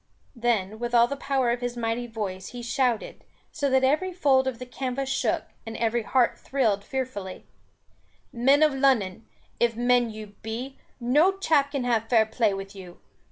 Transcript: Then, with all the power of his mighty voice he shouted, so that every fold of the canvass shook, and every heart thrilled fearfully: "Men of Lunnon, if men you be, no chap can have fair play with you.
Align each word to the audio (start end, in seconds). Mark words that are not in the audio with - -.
Then, 0.35 0.79
with 0.79 0.95
all 0.95 1.05
the 1.05 1.15
power 1.15 1.51
of 1.51 1.61
his 1.61 1.77
mighty 1.77 2.07
voice 2.07 2.47
he 2.47 2.63
shouted, 2.63 3.23
so 3.51 3.69
that 3.69 3.83
every 3.83 4.11
fold 4.11 4.47
of 4.47 4.57
the 4.57 4.65
canvass 4.65 5.09
shook, 5.09 5.43
and 5.63 5.77
every 5.77 6.01
heart 6.01 6.39
thrilled 6.39 6.83
fearfully: 6.83 7.45
"Men 8.33 8.63
of 8.63 8.73
Lunnon, 8.73 9.27
if 9.59 9.75
men 9.75 10.09
you 10.09 10.33
be, 10.41 10.79
no 10.99 11.37
chap 11.37 11.69
can 11.69 11.83
have 11.83 12.09
fair 12.09 12.25
play 12.25 12.51
with 12.51 12.75
you. 12.75 12.99